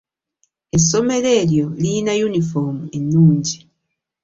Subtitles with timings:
[0.75, 3.57] Essomero eryo liyina yunifomu ennungi.